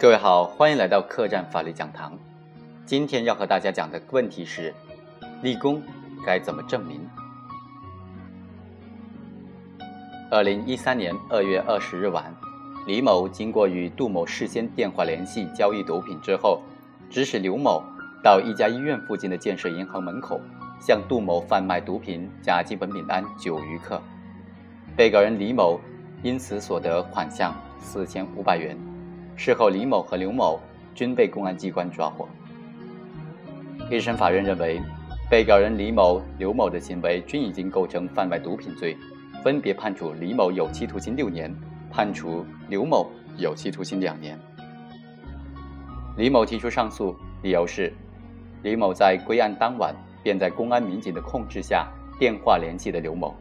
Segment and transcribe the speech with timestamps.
[0.00, 2.16] 各位好，欢迎来到客栈法律讲堂。
[2.86, 4.72] 今天要和大家讲的问题是：
[5.42, 5.82] 立功
[6.24, 7.00] 该怎么证明？
[10.30, 12.32] 二零一三年二月二十日晚，
[12.86, 16.62] 李某经过与杜某事先电话联系交易毒品之后，
[17.10, 17.82] 指使刘某
[18.22, 20.40] 到一家医院附近的建设银行门口，
[20.80, 24.00] 向杜某贩卖毒品甲基苯丙胺九余克。
[24.96, 25.80] 被告人李某
[26.22, 28.78] 因此所得款项四千五百元。
[29.38, 30.60] 事后，李某和刘某
[30.96, 32.28] 均被公安机关抓获。
[33.88, 34.82] 一审法院认为，
[35.30, 38.98] 被告人李某、刘某的行为均已经构成贩卖毒品罪，
[39.44, 41.54] 分别判处李某有期徒刑六年，
[41.88, 44.36] 判处刘某有期徒刑两年。
[46.16, 47.94] 李某提出上诉，理由是：
[48.64, 51.86] 李某在归案当晚便在公安民警的控制下
[52.18, 53.32] 电话联系的刘某，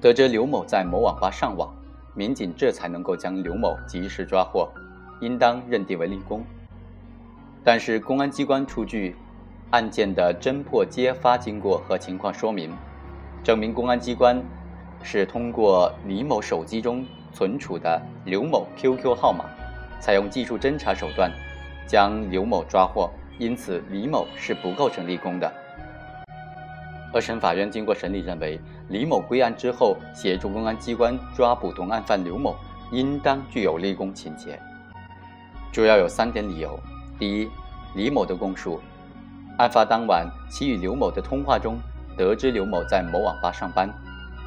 [0.00, 1.70] 得知刘某在某网吧上网，
[2.14, 4.66] 民警这才能够将刘某及时抓获。
[5.20, 6.44] 应当认定为立功，
[7.62, 9.14] 但是公安机关出具
[9.70, 12.72] 案件的侦破揭发经过和情况说明，
[13.44, 14.42] 证明公安机关
[15.02, 19.44] 是通过李某手机中存储的刘某 QQ 号码，
[20.00, 21.30] 采用技术侦查手段
[21.86, 25.52] 将刘某抓获，因此李某是不构成立功的。
[27.12, 32.56] 二审法院经过审理认为，李某归案之后协助公安机关抓捕同案犯刘某，
[32.92, 34.58] 应当具有立功情节。
[35.72, 36.76] 主要有三点理由：
[37.16, 37.48] 第一，
[37.94, 38.80] 李某的供述，
[39.56, 41.78] 案发当晚其与刘某的通话中
[42.16, 43.88] 得知刘某在某网吧上班，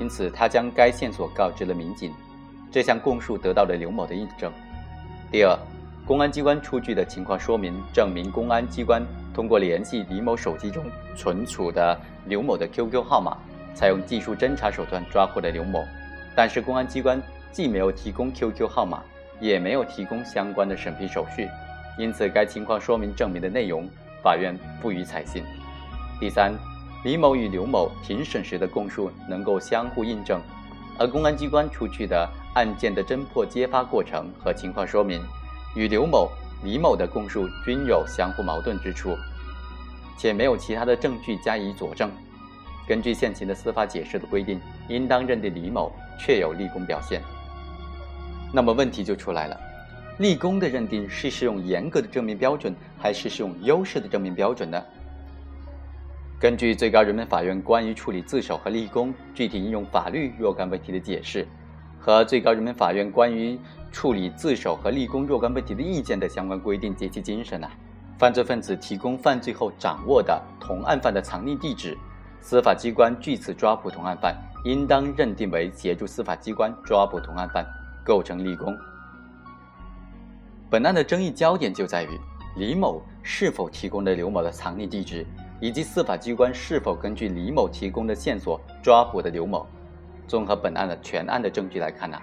[0.00, 2.12] 因此他将该线索告知了民警，
[2.68, 4.50] 这项供述得到了刘某的印证。
[5.30, 5.56] 第二，
[6.04, 9.00] 公安机关出具的情况说明证明公安机关
[9.32, 10.84] 通过联系李某手机中
[11.16, 13.36] 存储的刘某的 QQ 号码，
[13.72, 15.84] 采用技术侦查手段抓获了刘某，
[16.34, 17.22] 但是公安机关
[17.52, 19.00] 既没有提供 QQ 号码。
[19.44, 21.46] 也没有提供相关的审批手续，
[21.98, 23.86] 因此该情况说明证明的内容，
[24.22, 25.44] 法院不予采信。
[26.18, 26.54] 第三，
[27.04, 30.40] 李某与刘某庭审时的供述能够相互印证，
[30.98, 35.20] 而公安机关出具的案件的侦破揭发过程和情况说明，
[35.76, 36.30] 与刘某、
[36.62, 39.14] 李某的供述均有相互矛盾之处，
[40.16, 42.10] 且没有其他的证据加以佐证。
[42.88, 47.20] 根据现行的司法解释的规定，应当认定李某确有立功表现。
[48.54, 49.60] 那么问题就出来了，
[50.18, 54.80] 立功的认定是适用严格的证明标准，还是适用优势的证明标准呢？
[56.38, 61.44] 根据最高人民法院关于处理自首和立功具体应用法律若干问题的解释，
[61.98, 63.58] 和最高人民法院关于
[63.90, 67.68] 处理自首和立功若干问题的意见的相关规定及其精神呢，
[68.20, 71.98] 犯罪分子提供犯罪后掌握的同案犯的藏匿地址，
[72.40, 77.66] 司法机关据此抓捕同案犯，应当认定为协助司法机关抓捕同案犯。
[78.04, 78.76] 构成立功。
[80.70, 82.08] 本案的争议焦点就在于
[82.56, 85.24] 李某是否提供了刘某的藏匿地址，
[85.60, 89.66] 以及司法机关是否根据李某提供的线索抓捕的刘某。
[90.26, 92.20] 综合本案的全案的证据来看呢，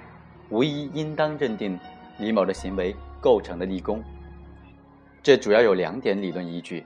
[0.50, 1.80] 无疑应当认定
[2.18, 4.04] 李某的行为构成了立功。
[5.24, 6.84] 这主要有两点理论依据。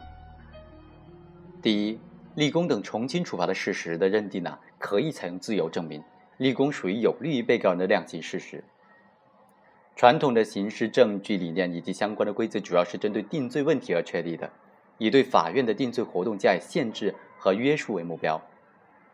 [1.62, 2.00] 第一，
[2.36, 6.04] 立功等从轻处罚的事实的认定呢，可以采用自由证明，
[6.38, 8.64] 立功属于有利于被告人的量刑事实。
[9.96, 14.52] 传统的刑事证据理念以及相关的规则，主要是针对定罪问题而确立的，
[14.98, 18.42] 以对法院的定罪活动加以限制和约束为目标。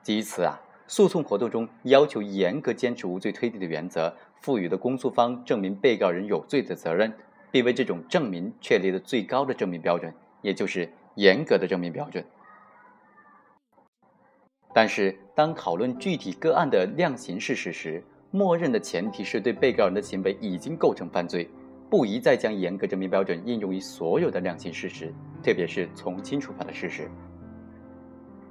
[0.01, 7.13] 基于此啊，诉讼活动中要求严格坚持无罪推定的原则，赋予的公诉方证明被告人有罪的责任，
[7.51, 10.11] 并为这种证明确立了最高的证明标准，
[10.41, 12.25] 也就是严格的证明标准。
[14.73, 21.49] 但是，当讨论具体个案的量刑事实时，默认的前提是对被告人的行为已经构成犯罪，
[21.89, 25.13] 不宜再将严格证明标准应用于所有的量刑事实，
[25.43, 27.11] 特别是从轻处罚的事实。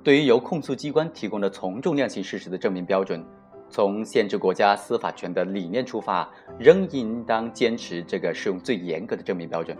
[0.04, 3.24] 对于由控诉机关提供的从重量刑事实的证明标准，
[3.70, 9.74] 从限制国家司法权的理念出发，仍应当坚持这个适用最严格的证明标准。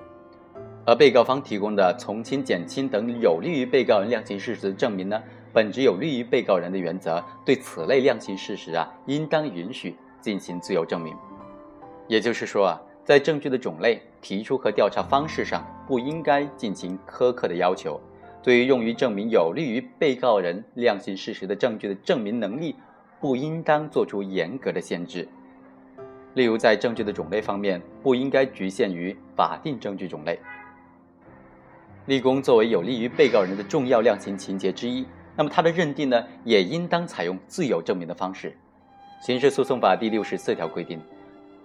[0.86, 5.22] 而被告方提供的从轻、减轻等有利于被告人量刑事实的证明呢？
[5.52, 11.14] 本质有利于被告人的原则，对此类量刑事实啊，应当允许进行自由证明。
[12.06, 18.00] 也就是说啊，在证据的种类、提出和调查方式上，不应该进行苛刻的要求。
[18.42, 22.74] 对于用于证明有利于被告人量刑事实的证据的证明能力，
[23.20, 25.28] 不应当做出严格的限制。
[26.34, 30.38] 例如，在证据的种类方面，不应该局限于法定证据种类。
[32.06, 35.04] 立功作为有利于被告人的重要量刑情节之一。
[35.40, 38.54] 那么他的认定呢，也应当采用自由证明的方式。
[39.22, 41.00] 刑事诉讼法第六十四条规定，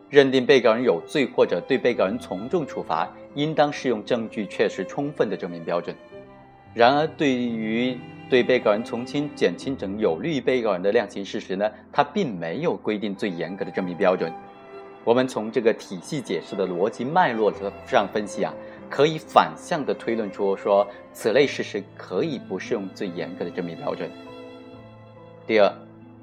[0.10, 5.94] 认定被告人有罪或者对被告人从重处罚，应当适用证据确实充分的证明标准。
[6.74, 8.00] 然而，对于
[8.30, 14.31] 对被告人从轻、减轻等有利于被告人的量刑事实呢，他并没有规定最严格的证明标准。
[15.04, 17.54] 我们从这个体系解释的逻辑脉络
[17.86, 18.54] 上分析啊，
[18.89, 24.09] 可以反向的推论出说，此类事实可以不适用最严格的证明标准。
[25.47, 25.71] 第二，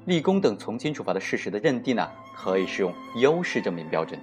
[0.05, 4.19] 立功等从轻处罚的事实的认定呢，可以适用优势证明标准。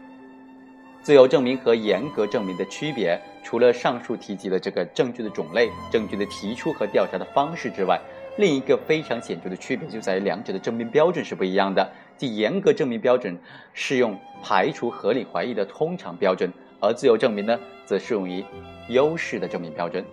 [1.02, 7.98] 自由证明和严格证明的区别，除了上述提及的这个证据的种类、证据的提出和调查的方式之外，
[8.37, 11.87] 另一个非常显著的区别就在于两者的证明标准是不一样的。
[12.17, 13.35] 即严格证明标准
[13.73, 18.44] 适用排除合理怀疑的通常标准，而自由证明呢，则适用于
[18.88, 20.05] 优势的证明标准。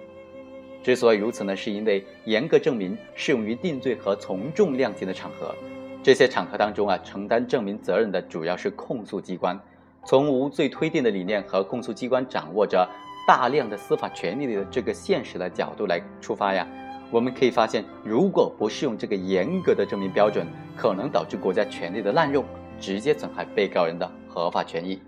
[0.82, 5.54] 之所以如此呢，是因为严格证明适用于定罪和从重量刑的场合，
[6.02, 9.60] 这些场合当中啊，承担证明责任的主要是控诉机关。
[10.06, 12.88] 从无罪推定的理念和控诉机关掌握着
[13.28, 16.66] 大量的司法权利的这个现实的角度来出发呀，
[17.10, 20.46] 我们可以发现，如果不适用这个严格的证明标准，
[20.76, 22.44] 可能导致国家权力的滥用，
[22.80, 25.02] 直接损害被告人的合法权益。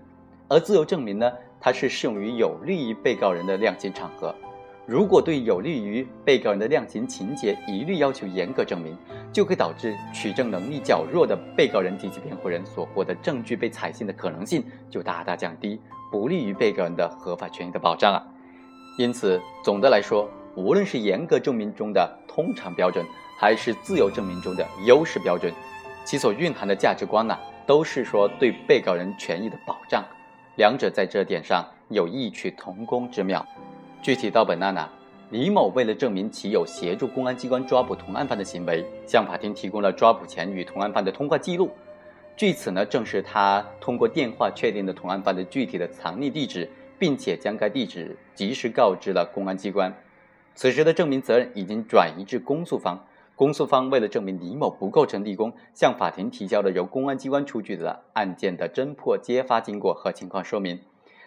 [0.47, 4.33] 而自由证明呢，它是适用于有利于被告人的量刑场合。
[4.85, 8.97] 如果对有利于被告人的量刑情节一律要求严格证明，
[9.31, 15.79] 就会导致取证能力较弱的被告人及其辩护人所获得证据被采信的可能性就大大降低，
[16.11, 18.25] 不利于被告人的合法权益的保障啊。
[18.97, 20.27] 因此，总的来说，
[20.59, 23.05] 无论是严格证明中的通常标准，
[23.39, 25.53] 还是自由证明中的优势标准，
[26.03, 30.03] 其所蕴含的价值观呢，都是说对被告人权益的保障，
[30.57, 33.45] 两者在这点上有异曲同工之妙。
[34.01, 34.89] 具体到本案呢，
[35.29, 41.71] 李某为了证明其有协助公安机关抓捕同案犯的行为，向法庭提供了抓捕前与同案犯的通话记录。
[42.35, 49.93] 据此呢，证实他通过电话确定了同案犯的具体的藏匿地址，并且将该地址及时告知了公安机关。
[50.55, 53.05] 此时的证明责任已经转移至公诉方。
[53.35, 60.77] 公诉方为了证明李某不构成立功，向法庭提交了由公安机关出具的案件的侦破揭发经过和情况说明。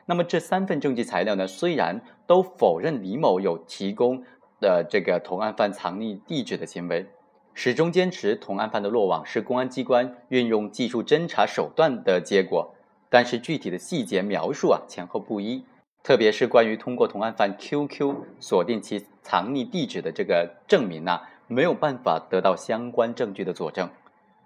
[0.05, 4.23] 那么这三份证据材料呢，虽然都否认李某有提供
[4.61, 7.07] 的这个同案犯藏匿地址的行为，
[7.55, 12.75] 始终坚持同案犯的落网是公安机关运用技术侦查手段的结果，
[13.09, 15.65] 但是具体的细节描述啊前后不一，
[16.03, 23.89] 特别是关于通过同案犯 QQ 锁定其藏匿地址的这个证明呢，没有办法得到相关证据的佐证，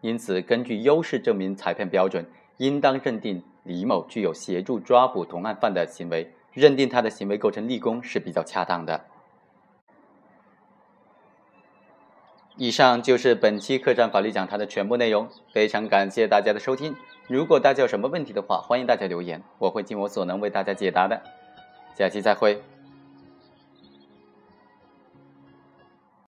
[0.01, 2.25] 因此根据优势证明裁判标准，
[2.59, 3.43] 应当认定。
[3.67, 9.07] 李某具有协助抓捕同案犯的行为，认定他的行为构成立功是比较恰当的。
[12.57, 16.95] 以上就是本期客栈法律讲坛的全部内容，非常感谢大家的收听。
[17.27, 21.21] 如果大家有什么问题的话，欢迎大家留言，我会尽我所能为大家解答的。
[21.99, 22.76] 下期再会。